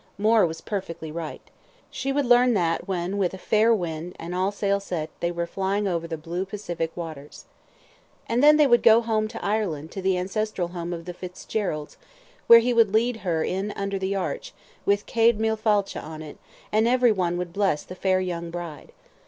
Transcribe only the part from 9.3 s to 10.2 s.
Ireland to the